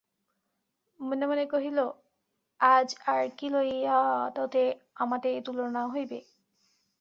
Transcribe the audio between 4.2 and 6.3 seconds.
তোতে আমাতে তুলনা হইবে।